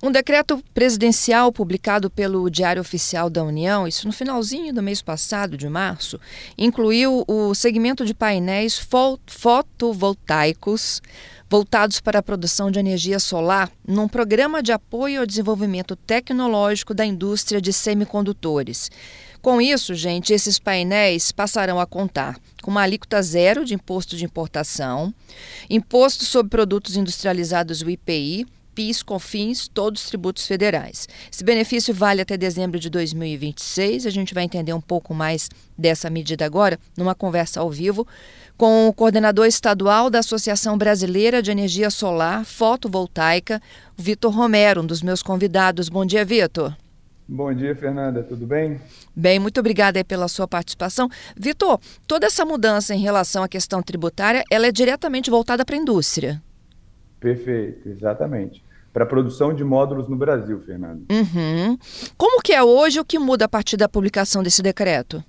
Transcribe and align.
Um 0.00 0.12
decreto 0.12 0.62
presidencial 0.72 1.50
publicado 1.50 2.08
pelo 2.08 2.48
Diário 2.48 2.80
Oficial 2.80 3.28
da 3.28 3.42
União, 3.42 3.84
isso 3.84 4.06
no 4.06 4.12
finalzinho 4.12 4.72
do 4.72 4.80
mês 4.80 5.02
passado, 5.02 5.56
de 5.56 5.68
março, 5.68 6.20
incluiu 6.56 7.24
o 7.26 7.52
segmento 7.52 8.06
de 8.06 8.14
painéis 8.14 8.78
fotovoltaicos 9.26 11.02
voltados 11.50 11.98
para 11.98 12.20
a 12.20 12.22
produção 12.22 12.70
de 12.70 12.78
energia 12.78 13.18
solar 13.18 13.72
num 13.84 14.06
programa 14.06 14.62
de 14.62 14.70
apoio 14.70 15.18
ao 15.18 15.26
desenvolvimento 15.26 15.96
tecnológico 15.96 16.94
da 16.94 17.04
indústria 17.04 17.60
de 17.60 17.72
semicondutores. 17.72 18.92
Com 19.42 19.60
isso, 19.60 19.96
gente, 19.96 20.32
esses 20.32 20.60
painéis 20.60 21.32
passarão 21.32 21.80
a 21.80 21.86
contar 21.86 22.38
com 22.62 22.70
uma 22.70 22.82
alíquota 22.82 23.20
zero 23.20 23.64
de 23.64 23.74
imposto 23.74 24.16
de 24.16 24.24
importação, 24.24 25.12
imposto 25.68 26.24
sobre 26.24 26.50
produtos 26.50 26.96
industrializados, 26.96 27.82
o 27.82 27.90
IPI, 27.90 28.46
PIS, 28.78 29.02
COFINS, 29.02 29.66
todos 29.66 30.04
os 30.04 30.08
tributos 30.08 30.46
federais. 30.46 31.08
Esse 31.32 31.42
benefício 31.42 31.92
vale 31.92 32.22
até 32.22 32.36
dezembro 32.36 32.78
de 32.78 32.88
2026. 32.88 34.06
A 34.06 34.10
gente 34.10 34.32
vai 34.32 34.44
entender 34.44 34.72
um 34.72 34.80
pouco 34.80 35.12
mais 35.12 35.48
dessa 35.76 36.08
medida 36.08 36.46
agora 36.46 36.78
numa 36.96 37.12
conversa 37.12 37.58
ao 37.58 37.68
vivo 37.72 38.06
com 38.56 38.86
o 38.86 38.92
coordenador 38.92 39.46
estadual 39.46 40.08
da 40.08 40.20
Associação 40.20 40.78
Brasileira 40.78 41.42
de 41.42 41.50
Energia 41.50 41.90
Solar 41.90 42.44
Fotovoltaica, 42.44 43.60
Vitor 43.96 44.32
Romero, 44.32 44.82
um 44.82 44.86
dos 44.86 45.02
meus 45.02 45.24
convidados. 45.24 45.88
Bom 45.88 46.06
dia, 46.06 46.24
Vitor. 46.24 46.72
Bom 47.26 47.52
dia, 47.52 47.74
Fernanda. 47.74 48.22
Tudo 48.22 48.46
bem? 48.46 48.80
Bem, 49.14 49.40
muito 49.40 49.58
obrigada 49.58 50.04
pela 50.04 50.28
sua 50.28 50.46
participação. 50.46 51.10
Vitor, 51.36 51.80
toda 52.06 52.28
essa 52.28 52.44
mudança 52.44 52.94
em 52.94 53.00
relação 53.00 53.42
à 53.42 53.48
questão 53.48 53.82
tributária, 53.82 54.44
ela 54.48 54.68
é 54.68 54.72
diretamente 54.72 55.30
voltada 55.30 55.64
para 55.64 55.74
a 55.74 55.80
indústria. 55.80 56.40
Perfeito, 57.18 57.88
exatamente 57.88 58.68
para 58.92 59.04
a 59.04 59.06
produção 59.06 59.54
de 59.54 59.62
módulos 59.62 60.08
no 60.08 60.16
Brasil, 60.16 60.60
Fernando. 60.60 61.04
Uhum. 61.10 61.78
Como 62.16 62.42
que 62.42 62.52
é 62.52 62.62
hoje 62.62 63.00
o 63.00 63.04
que 63.04 63.18
muda 63.18 63.44
a 63.44 63.48
partir 63.48 63.76
da 63.76 63.88
publicação 63.88 64.42
desse 64.42 64.62
decreto? 64.62 65.22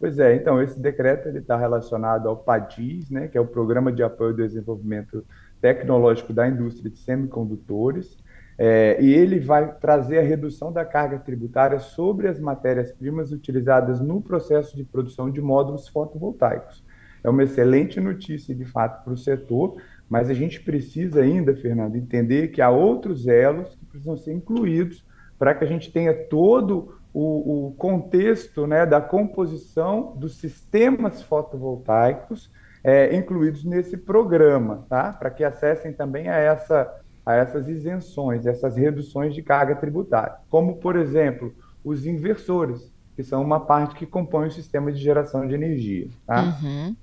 Pois 0.00 0.18
é, 0.18 0.36
então 0.36 0.62
esse 0.62 0.78
decreto 0.78 1.28
está 1.36 1.56
relacionado 1.56 2.28
ao 2.28 2.36
PADIS, 2.36 3.10
né, 3.10 3.26
que 3.26 3.36
é 3.36 3.40
o 3.40 3.46
Programa 3.46 3.90
de 3.90 4.02
Apoio 4.02 4.30
ao 4.30 4.36
Desenvolvimento 4.36 5.24
Tecnológico 5.60 6.32
da 6.32 6.46
Indústria 6.46 6.88
de 6.88 6.98
Semicondutores, 6.98 8.16
é, 8.56 8.96
e 9.00 9.12
ele 9.12 9.40
vai 9.40 9.72
trazer 9.74 10.18
a 10.18 10.22
redução 10.22 10.72
da 10.72 10.84
carga 10.84 11.18
tributária 11.18 11.80
sobre 11.80 12.28
as 12.28 12.38
matérias-primas 12.38 13.32
utilizadas 13.32 14.00
no 14.00 14.20
processo 14.20 14.76
de 14.76 14.84
produção 14.84 15.30
de 15.30 15.40
módulos 15.40 15.88
fotovoltaicos. 15.88 16.84
É 17.22 17.28
uma 17.28 17.42
excelente 17.42 18.00
notícia, 18.00 18.54
de 18.54 18.64
fato, 18.64 19.02
para 19.02 19.12
o 19.12 19.16
setor, 19.16 19.76
mas 20.08 20.30
a 20.30 20.34
gente 20.34 20.60
precisa 20.60 21.20
ainda, 21.20 21.54
Fernando, 21.54 21.96
entender 21.96 22.48
que 22.48 22.62
há 22.62 22.70
outros 22.70 23.26
elos 23.26 23.74
que 23.74 23.84
precisam 23.84 24.16
ser 24.16 24.32
incluídos 24.32 25.04
para 25.38 25.54
que 25.54 25.64
a 25.64 25.66
gente 25.66 25.92
tenha 25.92 26.14
todo 26.14 26.98
o, 27.12 27.68
o 27.68 27.72
contexto 27.72 28.66
né, 28.66 28.86
da 28.86 29.00
composição 29.00 30.14
dos 30.16 30.38
sistemas 30.38 31.22
fotovoltaicos 31.22 32.50
é, 32.82 33.14
incluídos 33.14 33.64
nesse 33.64 33.96
programa, 33.96 34.86
tá? 34.88 35.12
para 35.12 35.30
que 35.30 35.44
acessem 35.44 35.92
também 35.92 36.28
a, 36.28 36.36
essa, 36.36 36.90
a 37.24 37.34
essas 37.34 37.68
isenções, 37.68 38.46
essas 38.46 38.76
reduções 38.76 39.34
de 39.34 39.42
carga 39.42 39.76
tributária, 39.76 40.36
como, 40.48 40.76
por 40.76 40.96
exemplo, 40.96 41.54
os 41.84 42.06
inversores 42.06 42.92
que 43.18 43.24
são 43.24 43.42
uma 43.42 43.58
parte 43.58 43.96
que 43.96 44.06
compõe 44.06 44.46
o 44.46 44.50
sistema 44.52 44.92
de 44.92 45.00
geração 45.00 45.44
de 45.44 45.52
energia. 45.52 46.06
Tá? 46.24 46.56
Uhum. 46.62 46.94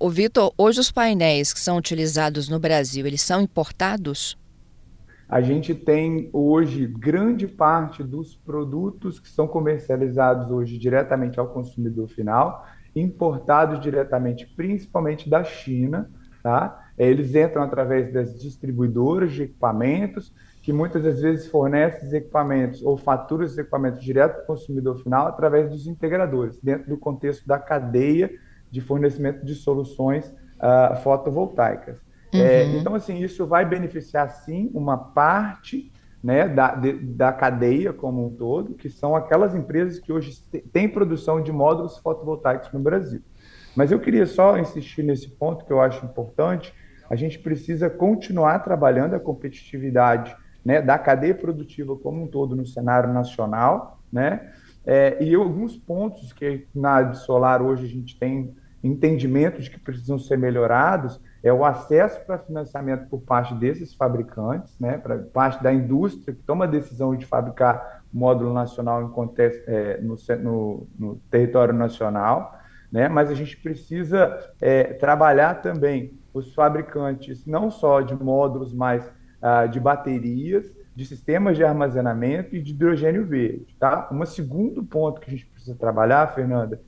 O 0.00 0.10
Vitor, 0.10 0.52
hoje 0.58 0.80
os 0.80 0.90
painéis 0.90 1.52
que 1.52 1.60
são 1.60 1.76
utilizados 1.76 2.48
no 2.48 2.58
Brasil, 2.58 3.06
eles 3.06 3.22
são 3.22 3.40
importados? 3.40 4.36
A 5.28 5.40
gente 5.40 5.72
tem 5.72 6.28
hoje 6.32 6.88
grande 6.88 7.46
parte 7.46 8.02
dos 8.02 8.34
produtos 8.34 9.20
que 9.20 9.28
são 9.28 9.46
comercializados 9.46 10.50
hoje 10.50 10.76
diretamente 10.76 11.38
ao 11.38 11.46
consumidor 11.46 12.08
final, 12.08 12.66
importados 12.96 13.80
diretamente, 13.80 14.48
principalmente 14.56 15.30
da 15.30 15.44
China, 15.44 16.10
tá? 16.42 16.90
Eles 16.98 17.32
entram 17.36 17.62
através 17.62 18.12
das 18.12 18.36
distribuidoras 18.36 19.30
de 19.30 19.44
equipamentos 19.44 20.32
que 20.62 20.72
muitas 20.72 21.02
das 21.02 21.20
vezes 21.20 21.46
fornece 21.46 22.04
os 22.04 22.12
equipamentos 22.12 22.82
ou 22.82 22.96
fatura 22.96 23.44
os 23.44 23.56
equipamentos 23.56 24.02
direto 24.02 24.34
para 24.34 24.42
o 24.42 24.46
consumidor 24.46 24.98
final 25.02 25.26
através 25.26 25.70
dos 25.70 25.86
integradores, 25.86 26.58
dentro 26.62 26.88
do 26.88 26.98
contexto 26.98 27.46
da 27.46 27.58
cadeia 27.58 28.30
de 28.70 28.80
fornecimento 28.80 29.44
de 29.44 29.54
soluções 29.54 30.28
uh, 30.58 30.96
fotovoltaicas. 31.02 31.98
Uhum. 32.32 32.40
É, 32.40 32.64
então, 32.76 32.94
assim, 32.94 33.18
isso 33.18 33.46
vai 33.46 33.64
beneficiar, 33.64 34.28
sim, 34.30 34.70
uma 34.74 34.96
parte 34.96 35.90
né, 36.22 36.46
da, 36.46 36.74
de, 36.74 36.92
da 36.92 37.32
cadeia 37.32 37.92
como 37.92 38.26
um 38.26 38.30
todo, 38.30 38.74
que 38.74 38.90
são 38.90 39.16
aquelas 39.16 39.54
empresas 39.54 39.98
que 39.98 40.12
hoje 40.12 40.38
têm 40.72 40.88
produção 40.88 41.42
de 41.42 41.50
módulos 41.50 41.98
fotovoltaicos 41.98 42.70
no 42.72 42.78
Brasil. 42.78 43.22
Mas 43.74 43.90
eu 43.90 43.98
queria 43.98 44.26
só 44.26 44.58
insistir 44.58 45.02
nesse 45.02 45.28
ponto 45.30 45.64
que 45.64 45.72
eu 45.72 45.80
acho 45.80 46.04
importante, 46.04 46.74
a 47.08 47.16
gente 47.16 47.38
precisa 47.38 47.88
continuar 47.88 48.60
trabalhando 48.60 49.14
a 49.14 49.20
competitividade 49.20 50.36
né, 50.64 50.80
da 50.82 50.98
cadeia 50.98 51.34
produtiva 51.34 51.96
como 51.96 52.22
um 52.22 52.26
todo 52.26 52.54
no 52.54 52.66
cenário 52.66 53.12
nacional, 53.12 54.00
né? 54.12 54.52
É, 54.84 55.22
e 55.22 55.34
alguns 55.34 55.76
pontos 55.76 56.32
que 56.32 56.66
na 56.74 56.96
Absolar 56.96 57.60
hoje 57.60 57.84
a 57.84 57.88
gente 57.88 58.18
tem 58.18 58.54
entendimento 58.82 59.60
de 59.60 59.70
que 59.70 59.78
precisam 59.78 60.18
ser 60.18 60.38
melhorados 60.38 61.20
é 61.42 61.52
o 61.52 61.64
acesso 61.64 62.20
para 62.26 62.38
financiamento 62.38 63.08
por 63.08 63.20
parte 63.20 63.54
desses 63.54 63.94
fabricantes, 63.94 64.78
né, 64.78 64.98
para 64.98 65.18
parte 65.18 65.62
da 65.62 65.72
indústria 65.72 66.34
que 66.34 66.42
toma 66.42 66.64
a 66.64 66.68
decisão 66.68 67.14
de 67.14 67.24
fabricar 67.24 68.02
módulo 68.12 68.52
nacional 68.52 69.02
em 69.02 69.10
contexto, 69.10 69.62
é, 69.66 70.00
no, 70.00 70.16
no, 70.42 70.86
no, 70.98 71.16
território 71.30 71.72
nacional, 71.72 72.58
né, 72.90 73.08
mas 73.08 73.30
a 73.30 73.34
gente 73.34 73.56
precisa 73.56 74.38
é, 74.60 74.84
trabalhar 74.94 75.62
também 75.62 76.18
os 76.32 76.54
fabricantes 76.54 77.46
não 77.46 77.70
só 77.70 78.00
de 78.00 78.14
módulos, 78.14 78.72
mas 78.72 79.10
uh, 79.42 79.68
de 79.68 79.80
baterias, 79.80 80.72
de 80.94 81.06
sistemas 81.06 81.56
de 81.56 81.64
armazenamento 81.64 82.54
e 82.54 82.62
de 82.62 82.72
hidrogênio 82.72 83.24
verde. 83.26 83.76
Tá? 83.78 84.08
Um 84.12 84.24
segundo 84.26 84.82
ponto 84.84 85.20
que 85.20 85.28
a 85.28 85.32
gente 85.32 85.46
precisa 85.46 85.74
trabalhar, 85.74 86.34
Fernanda, 86.34 86.80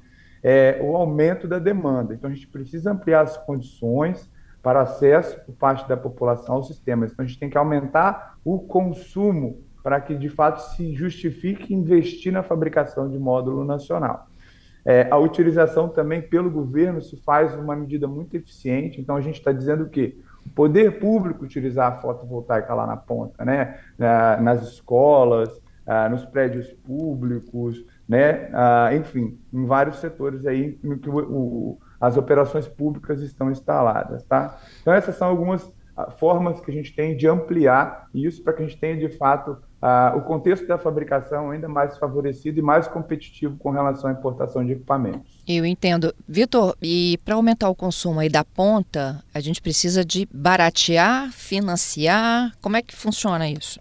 é 0.43 0.81
o 0.83 0.97
aumento 0.97 1.47
da 1.47 1.59
demanda. 1.59 2.15
Então, 2.15 2.29
a 2.29 2.35
gente 2.35 2.49
precisa 2.49 2.91
ampliar 2.91 3.23
as 3.23 3.37
condições 3.37 4.31
para 4.63 4.81
acesso 4.81 5.41
por 5.45 5.55
parte 5.55 5.89
da 5.89 5.97
população 5.97 6.57
aos 6.57 6.67
sistemas. 6.67 7.13
Então, 7.13 7.25
a 7.25 7.29
gente 7.29 7.39
tem 7.39 7.51
que 7.51 7.59
aumentar 7.59 8.37
o 8.45 8.59
consumo 8.59 9.61
para 9.83 10.01
que, 10.01 10.15
de 10.15 10.29
fato, 10.29 10.59
se 10.59 10.95
justifique 10.95 11.75
investir 11.75 12.33
na 12.33 12.43
fabricação 12.43 13.09
de 13.09 13.19
módulo 13.19 13.65
nacional. 13.65 14.29
É, 14.85 15.07
a 15.11 15.17
utilização 15.17 15.89
também 15.89 16.21
pelo 16.21 16.51
governo 16.51 17.01
se 17.01 17.17
faz 17.17 17.55
uma 17.55 17.75
medida 17.77 18.09
muito 18.09 18.37
eficiente. 18.37 19.01
Então, 19.01 19.17
a 19.17 19.21
gente 19.21 19.39
está 19.39 19.53
dizendo 19.53 19.85
o 19.85 19.89
poder 20.55 20.99
público 20.99 21.45
utilizar 21.45 21.93
a 21.93 22.01
fotovoltaica 22.01 22.75
lá 22.75 22.87
na 22.87 22.97
ponta, 22.97 23.45
né? 23.45 23.79
nas 24.41 24.63
escolas, 24.63 25.63
ah, 25.87 26.09
nos 26.09 26.25
prédios 26.25 26.73
públicos, 26.73 27.85
né? 28.09 28.49
Ah, 28.53 28.91
enfim, 28.95 29.39
em 29.53 29.67
vários 29.67 29.97
setores 29.97 30.47
aí 30.47 30.79
que 31.03 31.11
o, 31.11 31.79
as 32.01 32.17
operações 32.17 32.69
públicas 32.69 33.21
estão 33.21 33.51
instaladas, 33.51 34.25
tá? 34.25 34.59
Então 34.81 34.93
essas 34.93 35.17
são 35.17 35.29
algumas 35.29 35.73
ah, 35.97 36.11
formas 36.11 36.61
que 36.61 36.71
a 36.71 36.75
gente 36.75 36.95
tem 36.95 37.17
de 37.17 37.27
ampliar 37.27 38.09
isso 38.15 38.45
para 38.45 38.53
que 38.53 38.63
a 38.63 38.67
gente 38.67 38.79
tenha 38.79 38.97
de 38.97 39.09
fato 39.17 39.59
uh, 39.83 40.17
o 40.17 40.23
contexto 40.23 40.67
da 40.67 40.79
fabricação 40.79 41.51
ainda 41.51 41.69
mais 41.69 41.99
favorecido 41.99 42.59
e 42.61 42.63
mais 42.63 42.87
competitivo 42.87 43.57
com 43.59 43.71
relação 43.71 44.09
à 44.09 44.13
importação 44.13 44.65
de 44.65 44.73
equipamentos. 44.73 45.43
Eu 45.47 45.67
entendo. 45.67 46.15
Vitor, 46.29 46.77
e 46.81 47.19
para 47.25 47.35
aumentar 47.35 47.69
o 47.69 47.75
consumo 47.75 48.21
aí 48.21 48.29
da 48.29 48.45
ponta, 48.45 49.23
a 49.35 49.41
gente 49.41 49.61
precisa 49.61 50.05
de 50.05 50.29
baratear, 50.33 51.33
financiar? 51.33 52.53
Como 52.61 52.77
é 52.77 52.83
que 52.83 52.95
funciona 52.95 53.51
isso? 53.51 53.81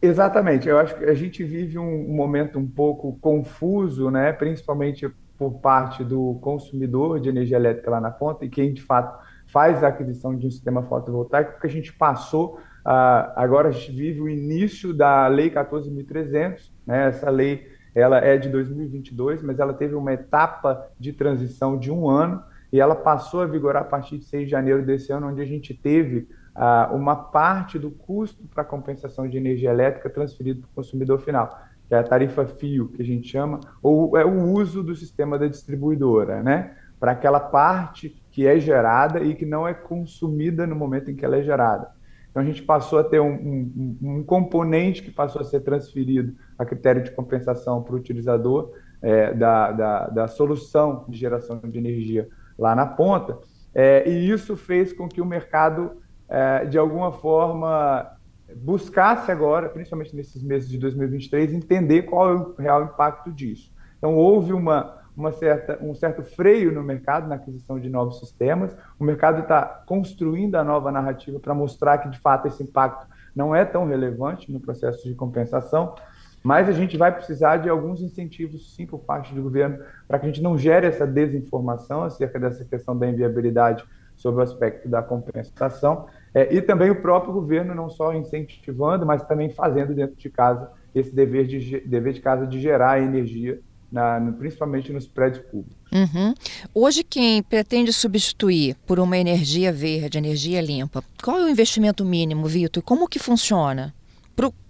Exatamente. 0.00 0.68
Eu 0.68 0.78
acho 0.78 0.96
que 0.96 1.04
a 1.04 1.14
gente 1.14 1.44
vive 1.44 1.78
um, 1.78 2.10
um 2.10 2.14
momento 2.14 2.58
um 2.58 2.66
pouco 2.66 3.18
confuso, 3.20 4.10
né? 4.10 4.32
principalmente 4.32 5.10
por 5.36 5.52
parte 5.60 6.02
do 6.02 6.38
consumidor 6.40 7.20
de 7.20 7.28
energia 7.28 7.56
elétrica 7.56 7.90
lá 7.90 8.00
na 8.00 8.10
ponta 8.10 8.44
e 8.44 8.48
quem 8.48 8.72
de 8.72 8.82
fato 8.82 9.16
faz 9.46 9.82
a 9.82 9.88
aquisição 9.88 10.36
de 10.36 10.46
um 10.46 10.50
sistema 10.50 10.82
fotovoltaico, 10.82 11.52
porque 11.52 11.66
a 11.66 11.70
gente 11.70 11.92
passou 11.92 12.60
ah, 12.90 13.34
agora 13.36 13.68
a 13.68 13.70
gente 13.70 13.92
vive 13.92 14.18
o 14.22 14.30
início 14.30 14.94
da 14.94 15.26
Lei 15.26 15.50
14.300, 15.50 16.70
né? 16.86 17.08
essa 17.08 17.28
lei 17.28 17.68
ela 17.94 18.16
é 18.16 18.38
de 18.38 18.48
2022, 18.48 19.42
mas 19.42 19.58
ela 19.58 19.74
teve 19.74 19.94
uma 19.94 20.14
etapa 20.14 20.88
de 20.98 21.12
transição 21.12 21.78
de 21.78 21.90
um 21.92 22.08
ano 22.08 22.42
e 22.72 22.80
ela 22.80 22.96
passou 22.96 23.42
a 23.42 23.46
vigorar 23.46 23.82
a 23.82 23.84
partir 23.84 24.16
de 24.16 24.24
6 24.24 24.46
de 24.46 24.50
janeiro 24.50 24.86
desse 24.86 25.12
ano, 25.12 25.28
onde 25.28 25.42
a 25.42 25.44
gente 25.44 25.74
teve 25.74 26.28
ah, 26.54 26.88
uma 26.90 27.14
parte 27.14 27.78
do 27.78 27.90
custo 27.90 28.42
para 28.54 28.64
compensação 28.64 29.28
de 29.28 29.36
energia 29.36 29.68
elétrica 29.68 30.08
transferido 30.08 30.62
para 30.62 30.70
o 30.70 30.74
consumidor 30.76 31.20
final, 31.20 31.58
que 31.86 31.94
é 31.94 31.98
a 31.98 32.02
tarifa 32.02 32.46
fio, 32.46 32.88
que 32.88 33.02
a 33.02 33.04
gente 33.04 33.28
chama, 33.28 33.60
ou 33.82 34.16
é 34.16 34.24
o 34.24 34.44
uso 34.50 34.82
do 34.82 34.96
sistema 34.96 35.38
da 35.38 35.46
distribuidora, 35.46 36.42
né? 36.42 36.74
Para 36.98 37.12
aquela 37.12 37.38
parte 37.38 38.18
que 38.30 38.46
é 38.46 38.58
gerada 38.58 39.20
e 39.20 39.34
que 39.34 39.44
não 39.44 39.68
é 39.68 39.74
consumida 39.74 40.66
no 40.66 40.74
momento 40.74 41.10
em 41.10 41.14
que 41.14 41.24
ela 41.24 41.36
é 41.36 41.42
gerada. 41.42 41.97
Então 42.30 42.42
a 42.42 42.44
gente 42.44 42.62
passou 42.62 42.98
a 42.98 43.04
ter 43.04 43.20
um, 43.20 43.32
um, 43.32 43.98
um 44.02 44.24
componente 44.24 45.02
que 45.02 45.10
passou 45.10 45.40
a 45.40 45.44
ser 45.44 45.60
transferido 45.60 46.34
a 46.58 46.64
critério 46.64 47.02
de 47.02 47.10
compensação 47.10 47.82
para 47.82 47.94
o 47.94 47.98
utilizador 47.98 48.72
é, 49.00 49.32
da, 49.32 49.72
da, 49.72 50.06
da, 50.08 50.28
solução 50.28 51.04
de 51.08 51.18
geração 51.18 51.58
de 51.58 51.78
energia 51.78 52.28
lá 52.58 52.74
na 52.74 52.86
ponta, 52.86 53.38
é, 53.74 54.08
e 54.08 54.30
isso 54.30 54.56
fez 54.56 54.92
com 54.92 55.08
que 55.08 55.20
o 55.20 55.26
mercado, 55.26 56.02
é, 56.28 56.64
de 56.64 56.76
alguma 56.76 57.12
forma, 57.12 58.10
buscasse 58.56 59.30
agora, 59.30 59.68
principalmente 59.68 60.16
nesses 60.16 60.42
meses 60.42 60.68
de 60.68 60.78
2023, 60.78 61.52
entender 61.52 62.02
qual 62.02 62.30
é 62.30 62.34
o 62.34 62.54
real 62.58 62.82
impacto 62.84 63.30
disso. 63.30 63.72
Então, 63.98 64.16
houve 64.16 64.52
uma, 64.52 64.98
uma 65.18 65.32
certa, 65.32 65.78
um 65.82 65.94
certo 65.94 66.22
freio 66.22 66.72
no 66.72 66.82
mercado 66.82 67.28
na 67.28 67.34
aquisição 67.34 67.78
de 67.80 67.90
novos 67.90 68.20
sistemas. 68.20 68.74
O 68.98 69.04
mercado 69.04 69.40
está 69.40 69.62
construindo 69.84 70.54
a 70.54 70.62
nova 70.62 70.92
narrativa 70.92 71.40
para 71.40 71.52
mostrar 71.52 71.98
que, 71.98 72.08
de 72.08 72.18
fato, 72.20 72.46
esse 72.46 72.62
impacto 72.62 73.04
não 73.34 73.54
é 73.54 73.64
tão 73.64 73.86
relevante 73.86 74.52
no 74.52 74.60
processo 74.60 75.06
de 75.06 75.14
compensação. 75.14 75.94
Mas 76.42 76.68
a 76.68 76.72
gente 76.72 76.96
vai 76.96 77.12
precisar 77.12 77.56
de 77.56 77.68
alguns 77.68 78.00
incentivos, 78.00 78.76
sim, 78.76 78.86
por 78.86 79.00
parte 79.00 79.34
do 79.34 79.42
governo, 79.42 79.80
para 80.06 80.20
que 80.20 80.26
a 80.26 80.28
gente 80.28 80.40
não 80.40 80.56
gere 80.56 80.86
essa 80.86 81.04
desinformação 81.04 82.04
acerca 82.04 82.38
dessa 82.38 82.64
questão 82.64 82.96
da 82.96 83.08
inviabilidade 83.08 83.84
sobre 84.16 84.40
o 84.40 84.42
aspecto 84.44 84.88
da 84.88 85.02
compensação. 85.02 86.06
É, 86.32 86.54
e 86.54 86.62
também 86.62 86.90
o 86.90 87.02
próprio 87.02 87.32
governo 87.32 87.74
não 87.74 87.90
só 87.90 88.14
incentivando, 88.14 89.04
mas 89.04 89.24
também 89.24 89.50
fazendo 89.50 89.92
dentro 89.92 90.14
de 90.14 90.30
casa 90.30 90.70
esse 90.94 91.14
dever 91.14 91.46
de, 91.46 91.80
dever 91.80 92.12
de 92.12 92.20
casa 92.20 92.46
de 92.46 92.60
gerar 92.60 93.00
energia, 93.00 93.60
na, 93.90 94.20
principalmente 94.38 94.92
nos 94.92 95.06
prédios 95.06 95.44
públicos. 95.46 95.76
Uhum. 95.92 96.34
Hoje, 96.74 97.02
quem 97.02 97.42
pretende 97.42 97.92
substituir 97.92 98.76
por 98.86 99.00
uma 99.00 99.16
energia 99.16 99.72
verde, 99.72 100.18
energia 100.18 100.60
limpa, 100.60 101.02
qual 101.22 101.38
é 101.38 101.44
o 101.44 101.48
investimento 101.48 102.04
mínimo, 102.04 102.46
Vitor? 102.46 102.82
Como 102.82 103.08
que 103.08 103.18
funciona? 103.18 103.94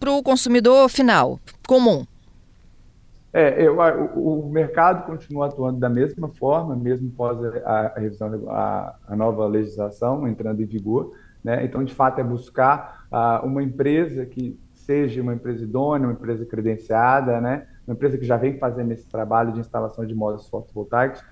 para 0.00 0.10
o 0.10 0.22
consumidor 0.22 0.88
final, 0.88 1.38
comum? 1.66 2.06
É, 3.32 3.62
eu, 3.62 3.76
o, 4.16 4.46
o, 4.46 4.50
mercado 4.50 5.04
continua 5.04 5.46
atuando 5.46 5.78
da 5.78 5.90
mesma 5.90 6.28
forma, 6.28 6.74
mesmo 6.74 7.12
após 7.12 7.38
a, 7.44 7.92
a 7.94 8.00
revisão, 8.00 8.48
a, 8.48 8.94
a, 9.06 9.14
nova 9.14 9.46
legislação 9.46 10.26
entrando 10.26 10.62
em 10.62 10.64
vigor. 10.64 11.12
Né? 11.44 11.62
Então, 11.64 11.84
de 11.84 11.94
fato, 11.94 12.18
é 12.20 12.24
buscar 12.24 13.06
uh, 13.12 13.46
uma 13.46 13.62
empresa 13.62 14.24
que 14.24 14.58
seja 14.72 15.20
uma 15.20 15.34
empresa 15.34 15.62
idônea, 15.62 16.08
uma 16.08 16.14
empresa 16.14 16.46
credenciada, 16.46 17.38
né? 17.40 17.66
Uma 17.88 17.94
empresa 17.94 18.18
que 18.18 18.24
já 18.24 18.36
vem 18.36 18.58
fazendo 18.58 18.92
esse 18.92 19.08
trabalho 19.08 19.52
de 19.52 19.60
instalação 19.60 20.04
de 20.06 20.14
módulos 20.14 20.48
fotovoltaicos. 20.48 21.22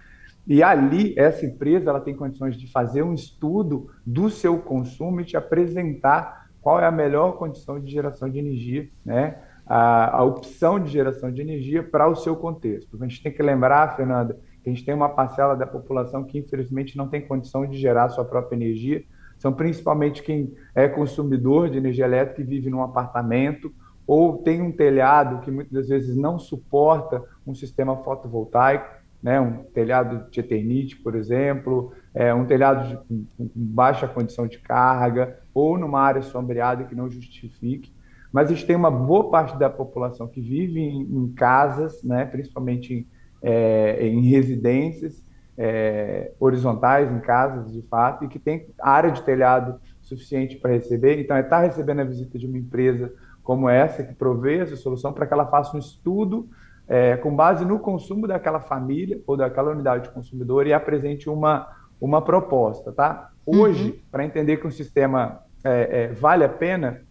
E 0.47 0.63
ali, 0.63 1.13
essa 1.19 1.45
empresa 1.45 1.91
ela 1.91 2.01
tem 2.01 2.15
condições 2.15 2.57
de 2.57 2.71
fazer 2.71 3.03
um 3.03 3.13
estudo 3.13 3.91
do 4.05 4.31
seu 4.31 4.59
consumo 4.59 5.21
e 5.21 5.25
te 5.25 5.37
apresentar 5.37 6.47
qual 6.61 6.81
é 6.81 6.87
a 6.87 6.91
melhor 6.91 7.33
condição 7.33 7.79
de 7.79 7.91
geração 7.91 8.29
de 8.29 8.39
energia, 8.39 8.89
né? 9.05 9.39
a, 9.67 10.19
a 10.19 10.23
opção 10.23 10.79
de 10.79 10.91
geração 10.91 11.33
de 11.33 11.43
energia 11.43 11.83
para 11.83 12.09
o 12.09 12.15
seu 12.15 12.37
contexto. 12.37 12.97
A 13.01 13.07
gente 13.07 13.23
tem 13.23 13.33
que 13.33 13.43
lembrar, 13.43 13.97
Fernanda, 13.97 14.39
que 14.63 14.71
a 14.71 14.73
gente 14.73 14.85
tem 14.85 14.95
uma 14.95 15.09
parcela 15.09 15.55
da 15.55 15.67
população 15.67 16.25
que 16.25 16.39
infelizmente 16.39 16.97
não 16.97 17.09
tem 17.09 17.21
condição 17.21 17.67
de 17.67 17.77
gerar 17.77 18.09
sua 18.09 18.25
própria 18.25 18.57
energia. 18.57 19.05
São 19.39 19.53
principalmente 19.53 20.23
quem 20.23 20.55
é 20.75 20.89
consumidor 20.89 21.69
de 21.69 21.79
energia 21.79 22.05
elétrica 22.05 22.41
e 22.41 22.45
vive 22.45 22.71
num 22.71 22.83
apartamento 22.83 23.73
ou 24.07 24.39
tem 24.39 24.63
um 24.63 24.73
telhado 24.73 25.41
que 25.41 25.51
muitas 25.51 25.89
vezes 25.89 26.17
não 26.17 26.39
suporta 26.39 27.23
um 27.47 27.55
sistema 27.55 27.97
fotovoltaico 27.97 28.97
né, 29.27 29.41
um 29.41 29.65
telhado 29.65 30.31
de 30.31 30.39
eternite, 30.39 30.97
por 30.97 31.17
exemplo, 31.17 31.93
é, 32.15 32.33
um 32.33 32.45
telhado 32.45 32.89
de, 32.89 32.97
com, 32.97 33.27
com 33.37 33.51
baixa 33.55 34.07
condição 34.07 34.47
de 34.47 34.59
carga, 34.59 35.39
ou 35.53 35.77
numa 35.77 36.01
área 36.01 36.23
sombreada 36.23 36.85
que 36.85 36.95
não 36.95 37.11
justifique. 37.11 37.93
Mas 38.33 38.49
a 38.49 38.55
gente 38.55 38.67
tem 38.67 38.77
uma 38.77 38.91
boa 38.91 39.29
parte 39.31 39.59
da 39.59 39.71
população 39.71 40.29
que 40.29 40.41
vive 40.41 40.81
em, 40.81 41.03
em 41.03 41.33
casas, 41.33 42.03
né, 42.05 42.25
principalmente 42.25 42.95
em, 42.95 43.07
é, 43.43 44.07
em 44.07 44.21
residências 44.29 45.25
é, 45.59 46.33
horizontais, 46.39 47.11
em 47.11 47.19
casas 47.19 47.73
de 47.73 47.83
fato, 47.83 48.25
e 48.25 48.29
que 48.29 48.39
tem 48.39 48.69
área 48.79 49.11
de 49.11 49.23
telhado 49.23 49.81
suficiente 50.03 50.57
para 50.57 50.73
receber. 50.73 51.19
Então, 51.19 51.37
é 51.37 51.41
estar 51.41 51.63
tá 51.63 51.67
recebendo 51.67 52.01
a 52.01 52.05
visita 52.05 52.39
de 52.39 52.47
uma 52.47 52.59
empresa 52.59 53.13
como 53.47 53.69
essa, 53.69 54.03
que 54.03 54.13
provê 54.13 54.59
essa 54.59 54.75
solução, 54.75 55.13
para 55.13 55.25
que 55.25 55.33
ela 55.33 55.47
faça 55.47 55.77
um 55.77 55.79
estudo 55.79 56.49
é, 56.89 57.17
com 57.17 57.35
base 57.35 57.65
no 57.65 57.79
consumo 57.79 58.27
daquela 58.27 58.59
família 58.59 59.23
ou 59.25 59.37
daquela 59.37 59.71
unidade 59.71 60.09
de 60.09 60.11
consumidor 60.11 60.67
e 60.67 60.73
apresente 60.73 61.31
uma, 61.31 61.69
uma 62.01 62.21
proposta, 62.21 62.91
tá? 62.91 63.31
Hoje, 63.47 63.91
uhum. 63.91 63.99
para 64.11 64.25
entender 64.25 64.57
que 64.57 64.67
um 64.67 64.71
sistema 64.71 65.43
é, 65.63 66.03
é, 66.03 66.09
vale 66.09 66.43
a 66.43 66.49
pena 66.49 67.03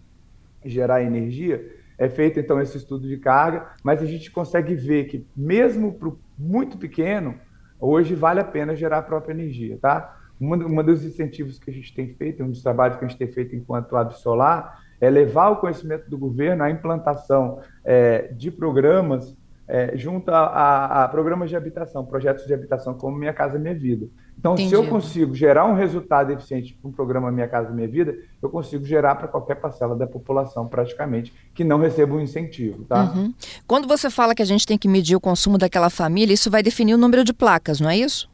gerar 0.65 1.01
energia, 1.01 1.73
é 1.97 2.09
feito 2.09 2.37
então 2.37 2.59
esse 2.59 2.75
estudo 2.75 3.07
de 3.07 3.15
carga, 3.15 3.67
mas 3.81 4.01
a 4.01 4.05
gente 4.05 4.29
consegue 4.29 4.75
ver 4.75 5.05
que 5.05 5.25
mesmo 5.33 5.93
para 5.93 6.09
o 6.09 6.19
muito 6.37 6.77
pequeno, 6.77 7.35
hoje 7.79 8.13
vale 8.13 8.41
a 8.41 8.43
pena 8.43 8.75
gerar 8.75 8.97
a 8.97 9.03
própria 9.03 9.31
energia, 9.31 9.77
tá? 9.81 10.17
Uma, 10.37 10.57
uma 10.57 10.83
dos 10.83 11.05
incentivos 11.05 11.57
que 11.57 11.71
a 11.71 11.73
gente 11.73 11.95
tem 11.95 12.09
feito, 12.09 12.43
um 12.43 12.49
dos 12.49 12.61
trabalhos 12.61 12.97
que 12.97 13.05
a 13.05 13.07
gente 13.07 13.17
tem 13.17 13.31
feito 13.31 13.55
enquanto 13.55 13.95
Absolar, 13.95 14.83
é 14.99 15.09
levar 15.09 15.49
o 15.49 15.57
conhecimento 15.57 16.09
do 16.09 16.17
governo 16.17 16.63
à 16.63 16.71
implantação 16.71 17.59
é, 17.83 18.29
de 18.33 18.49
programas 18.51 19.35
é, 19.67 19.97
junto 19.97 20.29
a, 20.29 20.45
a, 20.45 21.03
a, 21.03 21.07
programas 21.07 21.49
de 21.49 21.55
habitação, 21.55 22.05
projetos 22.05 22.45
de 22.45 22.53
habitação 22.53 22.93
como 22.93 23.17
Minha 23.17 23.33
Casa 23.33 23.57
Minha 23.57 23.73
Vida. 23.73 24.07
Então, 24.37 24.53
Entendi. 24.53 24.69
se 24.69 24.75
eu 24.75 24.87
consigo 24.87 25.33
gerar 25.33 25.65
um 25.65 25.73
resultado 25.73 26.31
eficiente 26.31 26.77
para 26.79 26.89
um 26.89 26.91
programa 26.91 27.31
Minha 27.31 27.47
Casa 27.47 27.71
Minha 27.71 27.87
Vida, 27.87 28.15
eu 28.41 28.49
consigo 28.49 28.85
gerar 28.85 29.15
para 29.15 29.27
qualquer 29.27 29.55
parcela 29.55 29.95
da 29.95 30.05
população, 30.05 30.67
praticamente, 30.67 31.33
que 31.53 31.63
não 31.63 31.79
receba 31.79 32.13
um 32.13 32.21
incentivo. 32.21 32.83
Tá? 32.83 33.11
Uhum. 33.15 33.33
Quando 33.65 33.87
você 33.87 34.09
fala 34.09 34.35
que 34.35 34.41
a 34.41 34.45
gente 34.45 34.67
tem 34.67 34.77
que 34.77 34.87
medir 34.87 35.15
o 35.15 35.21
consumo 35.21 35.57
daquela 35.57 35.89
família, 35.89 36.33
isso 36.33 36.51
vai 36.51 36.61
definir 36.61 36.93
o 36.93 36.97
número 36.97 37.23
de 37.23 37.33
placas, 37.33 37.79
não 37.79 37.89
é 37.89 37.97
isso? 37.97 38.29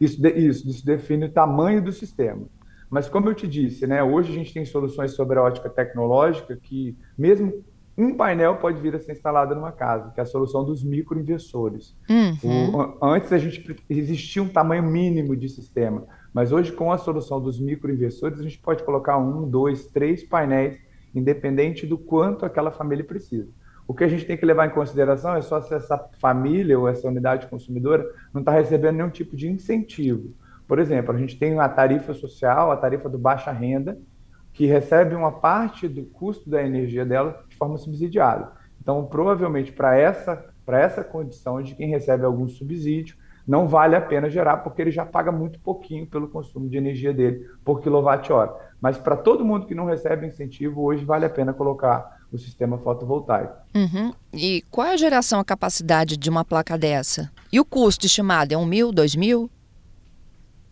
Isso, 0.00 0.24
isso, 0.26 0.68
isso 0.68 0.86
define 0.86 1.26
o 1.26 1.30
tamanho 1.30 1.82
do 1.82 1.92
sistema. 1.92 2.42
Mas 2.90 3.08
como 3.08 3.28
eu 3.28 3.34
te 3.34 3.46
disse, 3.46 3.86
né, 3.86 4.02
hoje 4.02 4.30
a 4.32 4.34
gente 4.34 4.52
tem 4.52 4.64
soluções 4.64 5.12
sobre 5.12 5.38
a 5.38 5.42
ótica 5.42 5.68
tecnológica 5.68 6.56
que, 6.56 6.96
mesmo 7.16 7.64
um 7.98 8.14
painel 8.14 8.56
pode 8.56 8.80
vir 8.80 8.94
a 8.94 8.98
ser 8.98 9.12
instalado 9.12 9.54
numa 9.54 9.72
casa, 9.72 10.10
que 10.10 10.20
é 10.20 10.22
a 10.22 10.26
solução 10.26 10.64
dos 10.64 10.84
microinversores. 10.84 11.96
Uhum. 12.10 12.96
antes 13.00 13.32
a 13.32 13.38
gente 13.38 13.64
existia 13.88 14.42
um 14.42 14.48
tamanho 14.48 14.82
mínimo 14.82 15.34
de 15.34 15.48
sistema, 15.48 16.04
mas 16.32 16.52
hoje 16.52 16.72
com 16.72 16.92
a 16.92 16.98
solução 16.98 17.40
dos 17.40 17.58
microinversores 17.58 18.38
a 18.38 18.42
gente 18.42 18.58
pode 18.58 18.84
colocar 18.84 19.16
um, 19.16 19.48
dois, 19.48 19.86
três 19.86 20.22
painéis, 20.22 20.78
independente 21.14 21.86
do 21.86 21.96
quanto 21.96 22.44
aquela 22.44 22.70
família 22.70 23.04
precisa. 23.04 23.48
O 23.88 23.94
que 23.94 24.04
a 24.04 24.08
gente 24.08 24.26
tem 24.26 24.36
que 24.36 24.44
levar 24.44 24.66
em 24.66 24.74
consideração 24.74 25.34
é 25.34 25.40
só 25.40 25.62
se 25.62 25.72
essa 25.72 25.96
família 26.20 26.78
ou 26.78 26.88
essa 26.88 27.08
unidade 27.08 27.46
consumidora 27.46 28.04
não 28.34 28.40
está 28.40 28.52
recebendo 28.52 28.96
nenhum 28.96 29.08
tipo 29.08 29.36
de 29.36 29.48
incentivo. 29.48 30.34
Por 30.66 30.78
exemplo, 30.78 31.14
a 31.14 31.18
gente 31.18 31.38
tem 31.38 31.58
a 31.58 31.68
tarifa 31.68 32.12
social, 32.14 32.70
a 32.70 32.76
tarifa 32.76 33.08
do 33.08 33.18
baixa 33.18 33.52
renda, 33.52 33.98
que 34.52 34.66
recebe 34.66 35.14
uma 35.14 35.32
parte 35.32 35.86
do 35.86 36.04
custo 36.04 36.48
da 36.48 36.62
energia 36.62 37.04
dela 37.04 37.44
de 37.48 37.56
forma 37.56 37.76
subsidiada. 37.76 38.52
Então, 38.80 39.04
provavelmente, 39.04 39.70
para 39.70 39.96
essa, 39.96 40.44
essa 40.66 41.04
condição 41.04 41.60
de 41.62 41.74
quem 41.74 41.88
recebe 41.88 42.24
algum 42.24 42.48
subsídio, 42.48 43.16
não 43.46 43.68
vale 43.68 43.94
a 43.94 44.00
pena 44.00 44.28
gerar, 44.28 44.58
porque 44.58 44.82
ele 44.82 44.90
já 44.90 45.06
paga 45.06 45.30
muito 45.30 45.60
pouquinho 45.60 46.06
pelo 46.06 46.26
consumo 46.28 46.68
de 46.68 46.76
energia 46.76 47.12
dele 47.12 47.48
por 47.64 47.80
quilowatt-hora. 47.80 48.52
Mas 48.80 48.98
para 48.98 49.16
todo 49.16 49.44
mundo 49.44 49.66
que 49.66 49.74
não 49.74 49.84
recebe 49.84 50.26
incentivo, 50.26 50.82
hoje 50.82 51.04
vale 51.04 51.24
a 51.24 51.30
pena 51.30 51.52
colocar 51.52 52.18
o 52.32 52.38
sistema 52.38 52.76
fotovoltaico. 52.78 53.54
Uhum. 53.74 54.12
E 54.32 54.64
qual 54.70 54.88
é 54.88 54.94
a 54.94 54.96
geração, 54.96 55.38
a 55.38 55.44
capacidade 55.44 56.16
de 56.16 56.28
uma 56.28 56.44
placa 56.44 56.76
dessa? 56.76 57.30
E 57.52 57.60
o 57.60 57.64
custo 57.64 58.06
estimado? 58.06 58.52
É 58.52 58.58
um 58.58 58.66
mil, 58.66 58.90
dois 58.90 59.14
mil? 59.14 59.48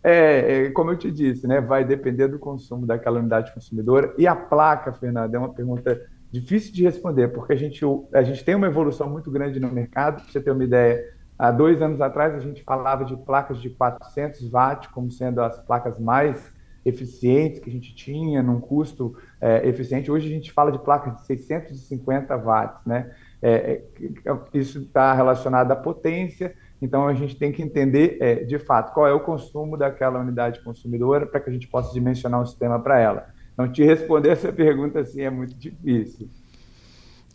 É, 0.07 0.65
é, 0.67 0.69
como 0.69 0.91
eu 0.91 0.97
te 0.97 1.11
disse, 1.11 1.47
né, 1.47 1.59
vai 1.59 1.83
depender 1.83 2.27
do 2.27 2.37
consumo 2.37 2.85
daquela 2.85 3.17
unidade 3.17 3.51
consumidora. 3.51 4.13
E 4.19 4.27
a 4.27 4.35
placa, 4.35 4.93
Fernanda, 4.93 5.35
é 5.35 5.39
uma 5.39 5.51
pergunta 5.51 5.99
difícil 6.31 6.71
de 6.71 6.83
responder, 6.83 7.29
porque 7.29 7.53
a 7.53 7.55
gente, 7.55 7.83
a 8.13 8.21
gente 8.21 8.45
tem 8.45 8.53
uma 8.53 8.67
evolução 8.67 9.09
muito 9.09 9.31
grande 9.31 9.59
no 9.59 9.71
mercado. 9.71 10.21
Para 10.21 10.31
você 10.31 10.39
ter 10.39 10.51
uma 10.51 10.63
ideia, 10.63 11.03
há 11.39 11.49
dois 11.49 11.81
anos 11.81 11.99
atrás 12.01 12.35
a 12.35 12.39
gente 12.39 12.61
falava 12.61 13.03
de 13.03 13.17
placas 13.17 13.59
de 13.59 13.71
400 13.71 14.47
watts 14.47 14.91
como 14.91 15.09
sendo 15.09 15.41
as 15.41 15.59
placas 15.65 15.99
mais 15.99 16.53
eficientes 16.85 17.59
que 17.59 17.67
a 17.67 17.73
gente 17.73 17.95
tinha, 17.95 18.43
num 18.43 18.59
custo 18.59 19.17
é, 19.41 19.67
eficiente. 19.67 20.11
Hoje 20.11 20.27
a 20.27 20.31
gente 20.31 20.51
fala 20.51 20.71
de 20.71 20.77
placas 20.77 21.15
de 21.15 21.25
650 21.25 22.37
watts, 22.37 22.85
né? 22.85 23.09
É, 23.41 23.49
é 23.49 24.37
isso 24.53 24.81
está 24.81 25.15
relacionado 25.15 25.71
à 25.71 25.75
potência 25.75 26.53
então, 26.81 27.07
a 27.07 27.13
gente 27.13 27.35
tem 27.35 27.51
que 27.51 27.61
entender, 27.61 28.17
é, 28.19 28.35
de 28.43 28.59
fato, 28.59 28.93
qual 28.93 29.07
é 29.07 29.13
o 29.13 29.19
consumo 29.19 29.77
daquela 29.77 30.19
unidade 30.19 30.61
consumidora 30.61 31.25
para 31.25 31.39
que 31.39 31.49
a 31.49 31.53
gente 31.53 31.67
possa 31.67 31.93
dimensionar 31.93 32.41
um 32.41 32.45
sistema 32.45 32.79
para 32.79 32.99
ela. 32.99 33.27
Então, 33.53 33.71
te 33.71 33.83
responder 33.83 34.29
essa 34.29 34.51
pergunta 34.51 34.99
assim 34.99 35.21
é 35.21 35.29
muito 35.29 35.55
difícil. 35.55 36.29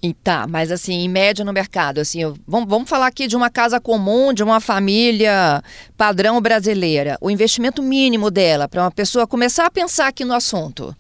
E 0.03 0.15
tá, 0.15 0.47
mas 0.49 0.73
assim, 0.73 0.95
em 0.95 1.09
média 1.09 1.45
no 1.45 1.53
mercado, 1.53 1.99
assim, 1.99 2.21
vamos, 2.47 2.69
vamos 2.69 2.89
falar 2.89 3.07
aqui 3.07 3.27
de 3.27 3.37
uma 3.37 3.51
casa 3.51 3.79
comum, 3.79 4.33
de 4.33 4.43
uma 4.43 4.59
família 4.59 5.63
padrão 5.97 6.41
brasileira. 6.41 7.19
O 7.21 7.31
investimento 7.31 7.83
mínimo 7.83 8.31
dela 8.31 8.67
para 8.67 8.83
uma 8.83 8.91
pessoa 8.91 9.27
começar 9.27 9.67
a 9.67 9.71
pensar 9.71 10.07
aqui 10.07 10.25
no 10.25 10.33
assunto. 10.33 10.95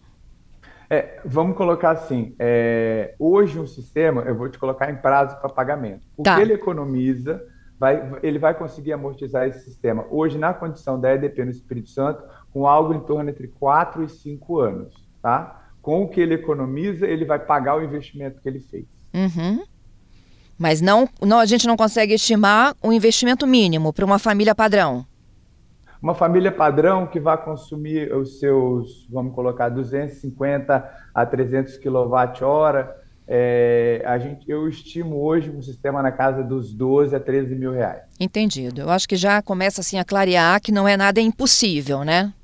É, 0.90 1.20
vamos 1.25 1.56
colocar 1.56 1.92
assim, 1.92 2.35
é, 2.38 3.14
hoje 3.18 3.59
um 3.59 3.66
sistema, 3.66 4.23
eu 4.23 4.35
vou 4.35 4.50
te 4.50 4.59
colocar 4.59 4.90
em 4.90 4.97
prazo 4.97 5.37
para 5.37 5.49
pagamento. 5.49 6.02
O 6.16 6.23
tá. 6.23 6.37
que 6.37 6.42
ele 6.42 6.52
economiza, 6.52 7.42
vai, 7.80 8.20
ele 8.22 8.38
vai 8.38 8.52
conseguir 8.52 8.92
amortizar 8.92 9.49
esse 9.49 9.64
sistema. 9.64 10.04
Hoje, 10.10 10.37
na 10.37 10.52
condição 10.52 11.00
da 11.00 11.14
EDP 11.14 11.46
no 11.46 11.50
Espírito 11.50 11.88
Santo, 11.88 12.22
com 12.52 12.66
algo 12.66 12.92
em 12.92 13.00
torno 13.00 13.30
entre 13.30 13.49
4 13.49 14.04
e 14.04 14.08
5 14.10 14.60
anos, 14.60 14.94
tá? 15.22 15.70
Com 15.80 16.02
o 16.02 16.08
que 16.08 16.20
ele 16.20 16.34
economiza, 16.34 17.06
ele 17.06 17.25
vai 17.25 17.38
pagar 17.38 17.78
o 17.78 17.82
investimento 17.82 18.38
que 18.42 18.46
ele 18.46 18.60
fez. 18.60 18.84
Uhum. 19.14 19.64
Mas 20.58 20.82
não, 20.82 21.08
não, 21.22 21.38
a 21.38 21.46
gente 21.46 21.66
não 21.66 21.75
consegue 21.75 22.12
estimar 22.12 22.76
um 22.84 22.92
investimento 22.92 23.46
mínimo 23.46 23.94
para 23.94 24.04
uma 24.04 24.18
família 24.18 24.54
padrão. 24.54 25.06
Uma 26.02 26.14
família 26.14 26.52
padrão 26.52 27.06
que 27.06 27.18
vai 27.18 27.42
consumir 27.42 28.14
os 28.14 28.38
seus, 28.38 29.06
vamos 29.10 29.34
colocar, 29.34 29.70
250 29.70 30.99
a 31.14 31.26
300 31.26 31.78
kWh, 31.78 33.00
é, 33.32 34.02
a 34.04 34.18
gente, 34.18 34.50
eu 34.50 34.68
estimo 34.68 35.22
hoje 35.22 35.50
um 35.50 35.62
sistema 35.62 36.02
na 36.02 36.10
casa 36.10 36.42
dos 36.42 36.75
12 36.75 37.14
a 37.14 37.20
13 37.20 37.54
mil 37.54 37.70
reais. 37.70 38.02
Entendido. 38.18 38.80
Eu 38.80 38.90
acho 38.90 39.08
que 39.08 39.14
já 39.14 39.40
começa 39.40 39.80
assim 39.80 40.00
a 40.00 40.04
clarear 40.04 40.60
que 40.60 40.72
não 40.72 40.88
é 40.88 40.96
nada 40.96 41.20
impossível, 41.20 42.02
né? 42.02 42.34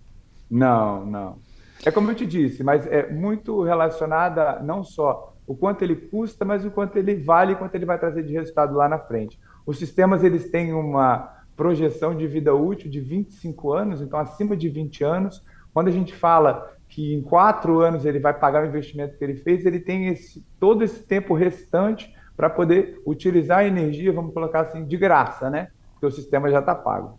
Não, 0.49 1.05
não. 1.05 1.38
É 1.85 1.90
como 1.90 2.09
eu 2.12 2.14
te 2.14 2.25
disse, 2.25 2.62
mas 2.62 2.87
é 2.87 3.11
muito 3.11 3.64
relacionada 3.64 4.61
não 4.62 4.85
só 4.85 5.35
o 5.45 5.57
quanto 5.57 5.83
ele 5.83 5.97
custa, 5.97 6.45
mas 6.45 6.64
o 6.64 6.71
quanto 6.71 6.97
ele 6.97 7.16
vale 7.16 7.55
e 7.55 7.57
quanto 7.57 7.75
ele 7.75 7.85
vai 7.85 7.99
trazer 7.99 8.23
de 8.23 8.33
resultado 8.33 8.76
lá 8.76 8.88
na 8.88 9.00
frente. 9.00 9.40
Os 9.66 9.78
sistemas 9.81 10.23
eles 10.23 10.52
têm 10.52 10.73
uma 10.73 11.33
projeção 11.57 12.14
de 12.14 12.28
vida 12.28 12.55
útil 12.55 12.88
de 12.88 13.00
25 13.00 13.73
anos, 13.73 14.00
então 14.00 14.21
acima 14.21 14.57
de 14.57 14.69
20 14.69 15.02
anos. 15.02 15.43
Quando 15.75 15.88
a 15.88 15.93
gente 15.93 16.14
fala 16.14 16.75
que 16.88 17.14
em 17.14 17.23
quatro 17.23 17.81
anos 17.81 18.05
ele 18.05 18.19
vai 18.19 18.33
pagar 18.33 18.64
o 18.64 18.66
investimento 18.66 19.16
que 19.16 19.25
ele 19.25 19.37
fez, 19.37 19.66
ele 19.66 19.81
tem 19.81 20.09
esse, 20.09 20.45
todo 20.59 20.83
esse 20.83 21.02
tempo 21.02 21.35
restante 21.35 22.14
para 22.37 22.50
poder 22.50 23.00
utilizar 23.07 23.59
a 23.59 23.66
energia, 23.66 24.12
vamos 24.12 24.33
colocar 24.33 24.61
assim, 24.61 24.85
de 24.85 24.97
graça, 24.97 25.49
né? 25.50 25.69
Porque 25.93 26.07
o 26.07 26.11
sistema 26.11 26.50
já 26.50 26.61
está 26.61 26.75
pago. 26.75 27.19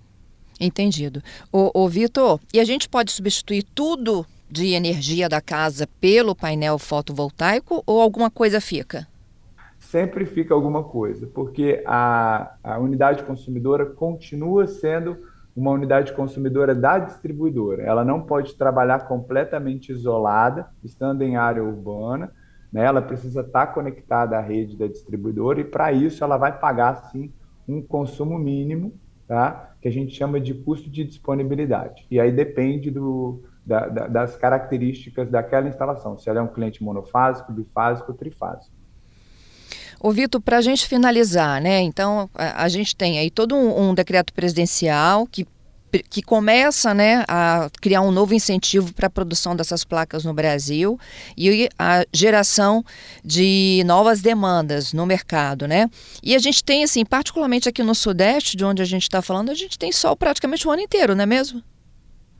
Entendido. 0.59 1.21
O, 1.51 1.83
o 1.83 1.89
Vitor, 1.89 2.39
e 2.53 2.59
a 2.59 2.63
gente 2.63 2.87
pode 2.87 3.11
substituir 3.11 3.63
tudo 3.63 4.25
de 4.49 4.73
energia 4.73 5.27
da 5.27 5.41
casa 5.41 5.87
pelo 5.99 6.35
painel 6.35 6.79
fotovoltaico 6.79 7.83
ou 7.85 8.01
alguma 8.01 8.31
coisa 8.31 8.61
fica? 8.61 9.07
Sempre 9.79 10.25
fica 10.25 10.53
alguma 10.53 10.83
coisa, 10.83 11.27
porque 11.27 11.83
a, 11.85 12.55
a 12.63 12.79
unidade 12.79 13.23
consumidora 13.23 13.85
continua 13.85 14.67
sendo 14.67 15.17
uma 15.57 15.71
unidade 15.71 16.13
consumidora 16.13 16.75
da 16.75 16.99
distribuidora. 16.99 17.81
Ela 17.81 18.05
não 18.05 18.21
pode 18.21 18.55
trabalhar 18.55 19.07
completamente 19.07 19.91
isolada, 19.91 20.69
estando 20.83 21.23
em 21.23 21.35
área 21.35 21.63
urbana. 21.63 22.31
Né? 22.71 22.85
Ela 22.85 23.01
precisa 23.01 23.41
estar 23.41 23.65
conectada 23.73 24.37
à 24.37 24.41
rede 24.41 24.77
da 24.77 24.85
distribuidora 24.85 25.59
e, 25.59 25.63
para 25.63 25.91
isso, 25.91 26.23
ela 26.23 26.37
vai 26.37 26.59
pagar, 26.59 26.93
sim, 27.11 27.33
um 27.67 27.81
consumo 27.81 28.37
mínimo, 28.37 28.93
tá? 29.27 29.73
que 29.81 29.87
a 29.87 29.91
gente 29.91 30.13
chama 30.13 30.39
de 30.39 30.53
custo 30.53 30.91
de 30.91 31.03
disponibilidade. 31.03 32.05
E 32.11 32.19
aí 32.19 32.31
depende 32.31 32.91
do, 32.91 33.41
da, 33.65 33.87
da, 33.87 34.07
das 34.07 34.37
características 34.37 35.27
daquela 35.27 35.67
instalação, 35.67 36.19
se 36.19 36.29
ela 36.29 36.37
é 36.37 36.41
um 36.43 36.47
cliente 36.47 36.83
monofásico, 36.83 37.51
bifásico 37.51 38.13
trifásico. 38.13 38.76
Ô 39.99 40.11
Vitor, 40.11 40.39
para 40.41 40.57
a 40.57 40.61
gente 40.61 40.87
finalizar, 40.87 41.61
né? 41.61 41.81
Então, 41.81 42.29
a, 42.35 42.63
a, 42.63 42.69
gente 42.69 42.95
tem 42.95 43.17
aí 43.17 43.31
todo 43.31 43.55
um, 43.55 43.89
um 43.89 43.93
decreto 43.93 44.31
presidencial 44.33 45.25
que 45.25 45.45
que 46.09 46.21
começa 46.21 46.93
né, 46.93 47.23
a 47.27 47.69
criar 47.81 48.01
um 48.01 48.11
novo 48.11 48.33
incentivo 48.33 48.93
para 48.93 49.07
a 49.07 49.09
produção 49.09 49.55
dessas 49.55 49.83
placas 49.83 50.25
no 50.25 50.33
Brasil 50.33 50.99
e 51.35 51.69
a 51.79 52.05
geração 52.13 52.83
de 53.23 53.83
novas 53.85 54.21
demandas 54.21 54.93
no 54.93 55.05
mercado. 55.05 55.67
Né? 55.67 55.89
E 56.21 56.35
a 56.35 56.39
gente 56.39 56.63
tem, 56.63 56.83
assim, 56.83 57.05
particularmente 57.05 57.69
aqui 57.69 57.83
no 57.83 57.95
Sudeste, 57.95 58.57
de 58.57 58.65
onde 58.65 58.81
a 58.81 58.85
gente 58.85 59.03
está 59.03 59.21
falando, 59.21 59.49
a 59.49 59.55
gente 59.55 59.79
tem 59.79 59.91
sol 59.91 60.15
praticamente 60.15 60.67
o 60.67 60.71
ano 60.71 60.81
inteiro, 60.81 61.15
não 61.15 61.23
é 61.23 61.25
mesmo? 61.25 61.63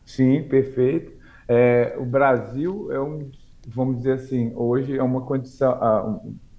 Sim, 0.06 0.44
perfeito. 0.44 1.14
É, 1.48 1.96
o 1.98 2.06
Brasil 2.06 2.92
é 2.92 3.00
um, 3.00 3.32
vamos 3.68 3.98
dizer 3.98 4.14
assim, 4.14 4.52
hoje 4.56 4.98
é 4.98 5.04
uma 5.04 5.22
condição, 5.22 5.72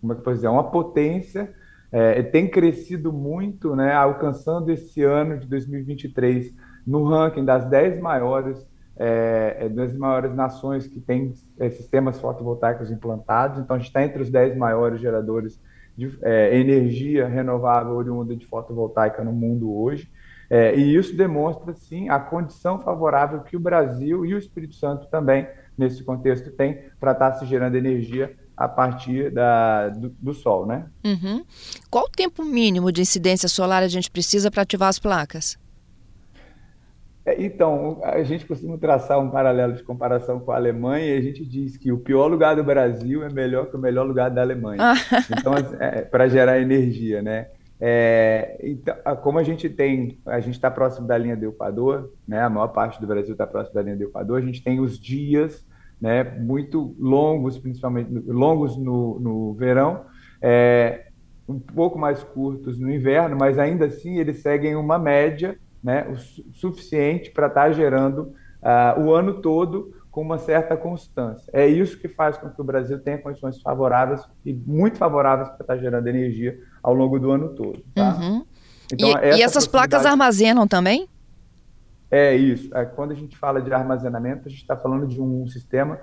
como 0.00 0.12
é 0.12 0.16
que 0.16 0.20
eu 0.20 0.24
posso 0.24 0.36
dizer, 0.36 0.48
uma 0.48 0.70
potência, 0.70 1.52
é, 1.90 2.22
tem 2.22 2.48
crescido 2.48 3.12
muito, 3.12 3.74
né, 3.74 3.92
alcançando 3.92 4.70
esse 4.70 5.02
ano 5.02 5.38
de 5.38 5.46
2023 5.46 6.52
no 6.86 7.04
ranking 7.04 7.44
das 7.44 7.64
10 7.64 8.00
maiores, 8.00 8.66
é, 8.96 9.56
é, 9.60 9.68
das 9.68 9.94
maiores 9.94 10.34
nações 10.34 10.86
que 10.86 11.00
têm 11.00 11.32
é, 11.58 11.70
sistemas 11.70 12.20
fotovoltaicos 12.20 12.90
implantados. 12.90 13.58
Então, 13.58 13.76
a 13.76 13.78
gente 13.78 13.88
está 13.88 14.02
entre 14.02 14.22
os 14.22 14.30
10 14.30 14.56
maiores 14.56 15.00
geradores 15.00 15.60
de 15.96 16.16
é, 16.22 16.58
energia 16.58 17.26
renovável 17.26 17.92
oriunda 17.94 18.34
de 18.36 18.46
fotovoltaica 18.46 19.22
no 19.22 19.32
mundo 19.32 19.74
hoje. 19.74 20.10
É, 20.50 20.74
e 20.74 20.94
isso 20.94 21.16
demonstra, 21.16 21.74
sim, 21.74 22.08
a 22.08 22.18
condição 22.18 22.80
favorável 22.80 23.40
que 23.40 23.56
o 23.56 23.60
Brasil 23.60 24.24
e 24.24 24.34
o 24.34 24.38
Espírito 24.38 24.74
Santo 24.74 25.06
também, 25.08 25.46
nesse 25.76 26.02
contexto, 26.02 26.50
têm 26.50 26.78
para 26.98 27.12
estar 27.12 27.32
tá 27.32 27.38
se 27.38 27.46
gerando 27.46 27.76
energia 27.76 28.34
a 28.58 28.68
partir 28.68 29.30
da, 29.30 29.88
do, 29.88 30.08
do 30.20 30.34
sol, 30.34 30.66
né? 30.66 30.86
Uhum. 31.04 31.44
Qual 31.88 32.06
o 32.06 32.10
tempo 32.10 32.44
mínimo 32.44 32.90
de 32.90 33.00
incidência 33.00 33.48
solar 33.48 33.84
a 33.84 33.88
gente 33.88 34.10
precisa 34.10 34.50
para 34.50 34.62
ativar 34.62 34.88
as 34.88 34.98
placas? 34.98 35.56
É, 37.24 37.40
então, 37.40 38.00
a 38.02 38.22
gente 38.24 38.44
costuma 38.44 38.76
traçar 38.76 39.20
um 39.20 39.30
paralelo 39.30 39.74
de 39.74 39.84
comparação 39.84 40.40
com 40.40 40.50
a 40.50 40.56
Alemanha 40.56 41.14
e 41.14 41.18
a 41.18 41.20
gente 41.20 41.46
diz 41.46 41.76
que 41.76 41.92
o 41.92 41.98
pior 41.98 42.26
lugar 42.26 42.56
do 42.56 42.64
Brasil 42.64 43.22
é 43.22 43.28
melhor 43.28 43.66
que 43.66 43.76
o 43.76 43.78
melhor 43.78 44.04
lugar 44.04 44.28
da 44.28 44.40
Alemanha. 44.40 44.82
Ah. 44.82 44.94
então, 45.38 45.54
é, 45.78 46.02
para 46.02 46.26
gerar 46.26 46.60
energia, 46.60 47.22
né? 47.22 47.48
É, 47.80 48.58
então, 48.60 48.96
como 49.22 49.38
a 49.38 49.44
gente 49.44 49.68
tem, 49.68 50.18
a 50.26 50.40
gente 50.40 50.54
está 50.54 50.68
próximo 50.68 51.06
da 51.06 51.16
linha 51.16 51.36
do 51.36 51.46
Equador, 51.46 52.12
né? 52.26 52.42
A 52.42 52.50
maior 52.50 52.68
parte 52.68 53.00
do 53.00 53.06
Brasil 53.06 53.32
está 53.32 53.46
próximo 53.46 53.74
da 53.74 53.82
linha 53.82 53.96
do 53.96 54.04
Equador. 54.04 54.38
A 54.38 54.44
gente 54.44 54.64
tem 54.64 54.80
os 54.80 54.98
dias, 54.98 55.64
né? 56.00 56.24
Muito 56.24 56.94
longos, 56.98 57.58
principalmente 57.58 58.10
longos 58.26 58.76
no, 58.76 59.18
no 59.18 59.54
verão, 59.54 60.04
é, 60.40 61.06
um 61.48 61.58
pouco 61.58 61.98
mais 61.98 62.22
curtos 62.22 62.78
no 62.78 62.92
inverno, 62.92 63.36
mas 63.38 63.58
ainda 63.58 63.86
assim 63.86 64.18
eles 64.18 64.38
seguem 64.38 64.76
uma 64.76 64.98
média, 64.98 65.58
né? 65.82 66.06
O 66.08 66.16
suficiente 66.54 67.30
para 67.30 67.46
estar 67.46 67.64
tá 67.64 67.72
gerando 67.72 68.34
uh, 68.62 69.00
o 69.00 69.12
ano 69.12 69.40
todo 69.40 69.94
com 70.10 70.22
uma 70.22 70.38
certa 70.38 70.76
constância. 70.76 71.50
É 71.52 71.66
isso 71.66 71.98
que 71.98 72.08
faz 72.08 72.36
com 72.36 72.48
que 72.50 72.60
o 72.60 72.64
Brasil 72.64 72.98
tenha 72.98 73.18
condições 73.18 73.60
favoráveis 73.60 74.20
e 74.44 74.52
muito 74.52 74.98
favoráveis 74.98 75.48
para 75.48 75.60
estar 75.60 75.74
tá 75.74 75.78
gerando 75.78 76.06
energia 76.08 76.58
ao 76.82 76.94
longo 76.94 77.18
do 77.18 77.30
ano 77.30 77.50
todo. 77.54 77.82
Tá? 77.94 78.16
Uhum. 78.16 78.44
Então, 78.92 79.08
e, 79.08 79.12
essa 79.12 79.38
e, 79.38 79.42
essas 79.42 79.66
placas 79.66 80.04
armazenam 80.04 80.66
também? 80.66 81.08
É 82.10 82.34
isso. 82.34 82.74
É, 82.76 82.84
quando 82.84 83.12
a 83.12 83.14
gente 83.14 83.36
fala 83.36 83.60
de 83.60 83.72
armazenamento, 83.72 84.46
a 84.46 84.50
gente 84.50 84.62
está 84.62 84.76
falando 84.76 85.06
de 85.06 85.20
um 85.20 85.46
sistema 85.46 85.98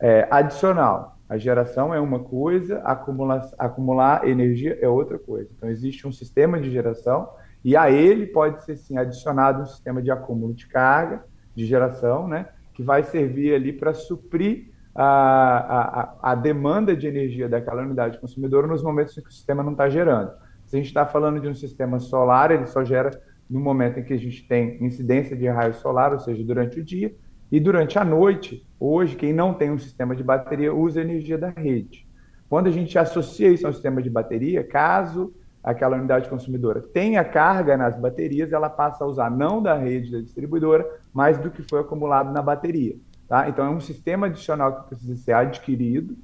é, 0.00 0.26
adicional. 0.30 1.18
A 1.28 1.36
geração 1.36 1.92
é 1.92 2.00
uma 2.00 2.20
coisa, 2.20 2.78
acumular, 2.80 3.48
acumular 3.58 4.26
energia 4.26 4.78
é 4.80 4.88
outra 4.88 5.18
coisa. 5.18 5.50
Então, 5.56 5.68
existe 5.68 6.06
um 6.06 6.12
sistema 6.12 6.60
de 6.60 6.70
geração 6.70 7.28
e 7.64 7.76
a 7.76 7.90
ele 7.90 8.26
pode 8.26 8.64
ser, 8.64 8.76
sim, 8.76 8.96
adicionado 8.96 9.62
um 9.62 9.66
sistema 9.66 10.00
de 10.00 10.10
acúmulo 10.10 10.54
de 10.54 10.66
carga, 10.68 11.24
de 11.54 11.66
geração, 11.66 12.28
né? 12.28 12.46
que 12.78 12.82
vai 12.84 13.02
servir 13.02 13.54
ali 13.54 13.72
para 13.72 13.92
suprir 13.92 14.70
a, 14.94 15.04
a, 15.04 16.30
a, 16.30 16.34
demanda 16.36 16.96
de 16.96 17.08
energia 17.08 17.48
daquela 17.48 17.82
unidade 17.82 18.20
consumidora 18.20 18.68
nos 18.68 18.84
momentos 18.84 19.18
em 19.18 19.20
que 19.20 19.28
o 19.28 19.32
sistema 19.32 19.64
não 19.64 19.72
está 19.72 19.88
gerando. 19.88 20.30
Se 20.64 20.76
a 20.76 20.78
gente 20.78 20.86
está 20.86 21.04
falando 21.04 21.40
de 21.40 21.48
um 21.48 21.54
sistema 21.54 21.98
solar, 21.98 22.52
ele 22.52 22.68
só 22.68 22.84
gera 22.84 23.10
no 23.48 23.60
momento 23.60 23.98
em 23.98 24.04
que 24.04 24.12
a 24.12 24.18
gente 24.18 24.46
tem 24.46 24.82
incidência 24.84 25.36
de 25.36 25.48
raio 25.48 25.74
solar, 25.74 26.12
ou 26.12 26.18
seja, 26.18 26.44
durante 26.44 26.80
o 26.80 26.84
dia, 26.84 27.14
e 27.50 27.58
durante 27.58 27.98
a 27.98 28.04
noite, 28.04 28.66
hoje, 28.78 29.16
quem 29.16 29.32
não 29.32 29.54
tem 29.54 29.70
um 29.70 29.78
sistema 29.78 30.14
de 30.14 30.22
bateria 30.22 30.74
usa 30.74 31.00
a 31.00 31.02
energia 31.02 31.38
da 31.38 31.48
rede. 31.48 32.06
Quando 32.48 32.66
a 32.66 32.70
gente 32.70 32.98
associa 32.98 33.48
isso 33.48 33.66
ao 33.66 33.72
sistema 33.72 34.02
de 34.02 34.10
bateria, 34.10 34.62
caso 34.62 35.32
aquela 35.62 35.96
unidade 35.96 36.28
consumidora 36.28 36.80
tenha 36.80 37.22
carga 37.24 37.76
nas 37.76 37.98
baterias, 37.98 38.52
ela 38.52 38.70
passa 38.70 39.04
a 39.04 39.06
usar 39.06 39.30
não 39.30 39.62
da 39.62 39.76
rede 39.76 40.12
da 40.12 40.20
distribuidora, 40.20 40.86
mas 41.12 41.36
do 41.38 41.50
que 41.50 41.62
foi 41.62 41.80
acumulado 41.80 42.32
na 42.32 42.40
bateria. 42.40 42.96
Tá? 43.26 43.48
Então, 43.48 43.66
é 43.66 43.70
um 43.70 43.80
sistema 43.80 44.26
adicional 44.26 44.80
que 44.80 44.88
precisa 44.88 45.16
ser 45.16 45.32
adquirido, 45.32 46.16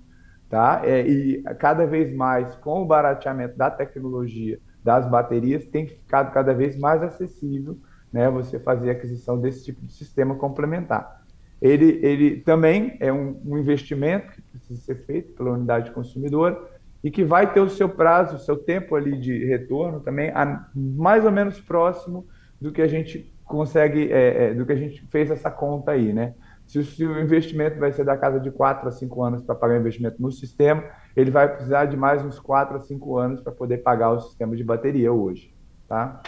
tá? 0.48 0.80
É, 0.84 1.06
e 1.06 1.42
cada 1.58 1.84
vez 1.86 2.14
mais, 2.14 2.54
com 2.56 2.82
o 2.82 2.86
barateamento 2.86 3.58
da 3.58 3.70
tecnologia 3.70 4.58
das 4.84 5.08
baterias, 5.08 5.64
tem 5.64 5.86
ficado 5.86 6.32
cada 6.32 6.52
vez 6.52 6.78
mais 6.78 7.02
acessível 7.02 7.78
né, 8.12 8.30
você 8.30 8.60
fazer 8.60 8.90
a 8.90 8.92
aquisição 8.92 9.40
desse 9.40 9.64
tipo 9.64 9.84
de 9.84 9.92
sistema 9.92 10.34
complementar. 10.36 11.24
Ele, 11.60 11.98
ele 12.02 12.40
também 12.40 12.96
é 13.00 13.12
um, 13.12 13.40
um 13.44 13.58
investimento 13.58 14.30
que 14.32 14.42
precisa 14.42 14.80
ser 14.80 15.04
feito 15.06 15.32
pela 15.32 15.52
unidade 15.52 15.90
consumidora, 15.90 16.74
e 17.04 17.10
que 17.10 17.22
vai 17.22 17.52
ter 17.52 17.60
o 17.60 17.68
seu 17.68 17.86
prazo, 17.86 18.36
o 18.36 18.38
seu 18.38 18.56
tempo 18.56 18.96
ali 18.96 19.18
de 19.18 19.44
retorno 19.44 20.00
também 20.00 20.30
a, 20.30 20.66
mais 20.74 21.22
ou 21.26 21.30
menos 21.30 21.60
próximo 21.60 22.26
do 22.58 22.72
que 22.72 22.80
a 22.80 22.86
gente 22.86 23.30
consegue, 23.44 24.10
é, 24.10 24.46
é, 24.46 24.54
do 24.54 24.64
que 24.64 24.72
a 24.72 24.76
gente 24.76 25.06
fez 25.08 25.30
essa 25.30 25.50
conta 25.50 25.92
aí, 25.92 26.14
né? 26.14 26.32
Se 26.66 26.78
o, 26.78 26.84
se 26.84 27.04
o 27.04 27.20
investimento 27.20 27.78
vai 27.78 27.92
ser 27.92 28.04
da 28.04 28.16
casa 28.16 28.40
de 28.40 28.50
4 28.50 28.88
a 28.88 28.92
5 28.92 29.22
anos 29.22 29.42
para 29.42 29.54
pagar 29.54 29.76
o 29.76 29.80
investimento 29.80 30.20
no 30.20 30.32
sistema, 30.32 30.84
ele 31.16 31.30
vai 31.30 31.48
precisar 31.48 31.84
de 31.84 31.96
mais 31.96 32.24
uns 32.24 32.38
4 32.38 32.76
a 32.76 32.80
5 32.80 33.18
anos 33.18 33.40
para 33.40 33.52
poder 33.52 33.78
pagar 33.78 34.12
o 34.12 34.20
sistema 34.20 34.56
de 34.56 34.64
bateria 34.64 35.12
hoje. 35.12 35.54
Tá? 35.88 36.22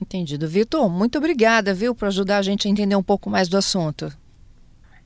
Entendido. 0.00 0.48
Vitor, 0.48 0.88
muito 0.88 1.18
obrigada, 1.18 1.74
viu, 1.74 1.94
por 1.94 2.06
ajudar 2.06 2.38
a 2.38 2.42
gente 2.42 2.68
a 2.68 2.70
entender 2.70 2.96
um 2.96 3.02
pouco 3.02 3.28
mais 3.28 3.48
do 3.48 3.56
assunto. 3.56 4.12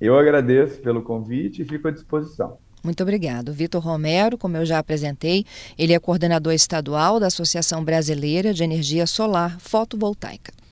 Eu 0.01 0.19
agradeço 0.19 0.81
pelo 0.81 1.03
convite 1.03 1.63
e 1.63 1.65
fico 1.65 1.89
à 1.89 1.91
disposição. 1.91 2.59
Muito 2.83 3.03
obrigado. 3.03 3.53
Vitor 3.53 3.83
Romero, 3.83 4.39
como 4.39 4.57
eu 4.57 4.65
já 4.65 4.79
apresentei, 4.79 5.45
ele 5.79 5.93
é 5.93 5.99
coordenador 5.99 6.55
estadual 6.55 7.21
da 7.21 7.27
Associação 7.27 7.85
Brasileira 7.85 8.55
de 8.55 8.65
Energia 8.65 9.07
Solar 9.07 9.61
Fotovoltaica. 9.61 10.53